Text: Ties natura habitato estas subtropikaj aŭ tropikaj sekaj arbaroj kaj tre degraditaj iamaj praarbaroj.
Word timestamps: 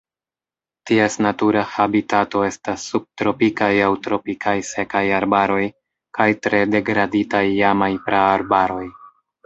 Ties 0.91 1.17
natura 1.25 1.61
habitato 1.73 2.41
estas 2.47 2.87
subtropikaj 2.93 3.69
aŭ 3.89 3.91
tropikaj 4.09 4.57
sekaj 4.73 5.05
arbaroj 5.21 5.61
kaj 6.21 6.31
tre 6.47 6.67
degraditaj 6.75 7.47
iamaj 7.63 7.97
praarbaroj. 8.11 8.87